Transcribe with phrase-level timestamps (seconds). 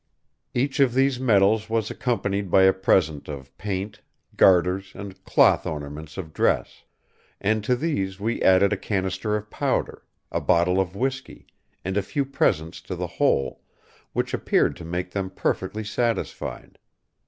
[0.55, 4.01] Each of these medals was accompanied by a present of paint,
[4.35, 6.83] garters, and cloth ornaments of dress;
[7.39, 10.01] and to these we added a canister of powder,
[10.31, 11.45] a bottle of whiskey,
[11.85, 13.61] and a few presents to the whole,
[14.11, 16.79] which appeared to make them perfectly satisfied.